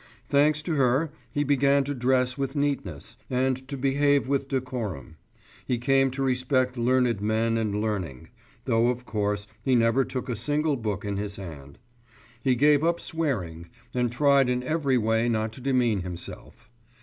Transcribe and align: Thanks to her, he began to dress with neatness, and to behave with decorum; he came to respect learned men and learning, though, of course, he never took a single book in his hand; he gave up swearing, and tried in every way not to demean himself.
Thanks 0.29 0.63
to 0.63 0.73
her, 0.77 1.11
he 1.31 1.43
began 1.43 1.83
to 1.83 1.93
dress 1.93 2.35
with 2.35 2.55
neatness, 2.55 3.17
and 3.29 3.67
to 3.67 3.77
behave 3.77 4.27
with 4.27 4.47
decorum; 4.47 5.17
he 5.67 5.77
came 5.77 6.09
to 6.09 6.23
respect 6.23 6.75
learned 6.75 7.21
men 7.21 7.55
and 7.55 7.79
learning, 7.79 8.29
though, 8.65 8.87
of 8.87 9.05
course, 9.05 9.45
he 9.61 9.75
never 9.75 10.03
took 10.03 10.27
a 10.27 10.35
single 10.35 10.75
book 10.75 11.05
in 11.05 11.17
his 11.17 11.35
hand; 11.35 11.77
he 12.41 12.55
gave 12.55 12.83
up 12.83 12.99
swearing, 12.99 13.69
and 13.93 14.11
tried 14.11 14.49
in 14.49 14.63
every 14.63 14.97
way 14.97 15.29
not 15.29 15.53
to 15.53 15.61
demean 15.61 16.01
himself. 16.01 16.71